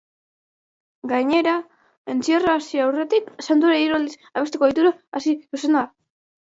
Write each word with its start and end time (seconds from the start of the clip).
Gainera, 1.11 1.53
entzierroa 2.15 2.57
hasi 2.63 2.83
aurretik 2.87 3.29
santuari 3.51 3.85
hiru 3.85 4.01
aldiz 4.01 4.19
abesteko 4.33 4.71
ohitura 4.73 4.99
hasi 5.21 5.39
zuena 5.63 5.81
da. 5.81 5.89